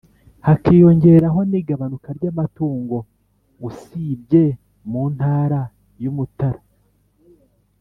[0.45, 2.97] hakiyongeraho n'igabanuka ry'amatungo
[3.69, 4.43] (usibye
[4.89, 5.61] mu ntara
[6.03, 6.61] y'umutara)